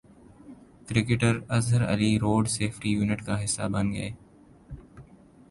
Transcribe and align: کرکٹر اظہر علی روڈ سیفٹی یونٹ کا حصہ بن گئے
کرکٹر 0.87 1.39
اظہر 1.49 1.83
علی 1.93 2.09
روڈ 2.19 2.47
سیفٹی 2.49 2.89
یونٹ 2.91 3.21
کا 3.25 3.43
حصہ 3.43 3.67
بن 3.71 3.91
گئے 3.93 4.09